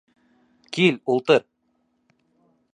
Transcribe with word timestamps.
Кил, 0.73 0.95
ултыр! 1.13 1.41